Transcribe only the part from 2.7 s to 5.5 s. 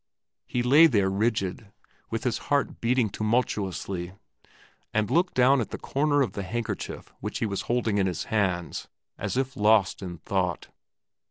beating tumultuously, and looked